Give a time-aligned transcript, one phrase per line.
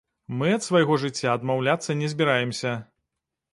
[0.37, 2.75] Мы ад свайго жыцця адмаўляцца не збіраемся.